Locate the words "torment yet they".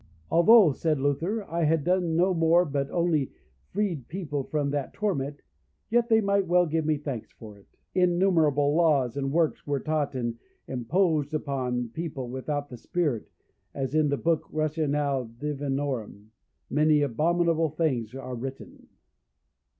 4.95-6.21